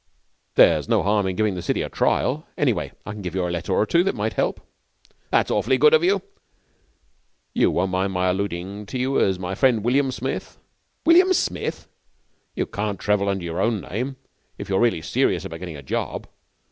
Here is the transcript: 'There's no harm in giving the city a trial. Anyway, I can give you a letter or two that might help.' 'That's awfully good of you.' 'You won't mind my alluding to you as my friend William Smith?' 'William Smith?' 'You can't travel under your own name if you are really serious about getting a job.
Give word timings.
'There's 0.55 0.89
no 0.89 1.03
harm 1.03 1.27
in 1.27 1.35
giving 1.35 1.53
the 1.53 1.61
city 1.61 1.83
a 1.83 1.87
trial. 1.87 2.47
Anyway, 2.57 2.91
I 3.05 3.11
can 3.11 3.21
give 3.21 3.35
you 3.35 3.47
a 3.47 3.51
letter 3.53 3.71
or 3.71 3.85
two 3.85 4.03
that 4.05 4.15
might 4.15 4.33
help.' 4.33 4.59
'That's 5.29 5.51
awfully 5.51 5.77
good 5.77 5.93
of 5.93 6.03
you.' 6.03 6.23
'You 7.53 7.69
won't 7.69 7.91
mind 7.91 8.11
my 8.11 8.29
alluding 8.29 8.87
to 8.87 8.97
you 8.97 9.19
as 9.19 9.37
my 9.37 9.53
friend 9.53 9.83
William 9.83 10.09
Smith?' 10.11 10.57
'William 11.05 11.33
Smith?' 11.33 11.87
'You 12.55 12.65
can't 12.65 12.97
travel 12.99 13.29
under 13.29 13.43
your 13.45 13.61
own 13.61 13.79
name 13.81 14.15
if 14.57 14.69
you 14.69 14.75
are 14.75 14.79
really 14.81 15.03
serious 15.03 15.45
about 15.45 15.59
getting 15.59 15.77
a 15.77 15.83
job. 15.83 16.25